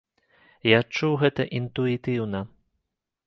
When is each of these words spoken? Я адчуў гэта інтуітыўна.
Я 0.69 0.77
адчуў 0.83 1.13
гэта 1.25 1.41
інтуітыўна. 1.61 2.39